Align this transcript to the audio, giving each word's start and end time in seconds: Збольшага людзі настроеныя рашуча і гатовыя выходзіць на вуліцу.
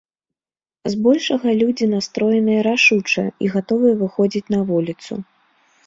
Збольшага 0.93 1.49
людзі 1.61 1.85
настроеныя 1.95 2.65
рашуча 2.71 3.23
і 3.45 3.55
гатовыя 3.55 3.95
выходзіць 4.05 4.47
на 4.57 4.65
вуліцу. 4.73 5.13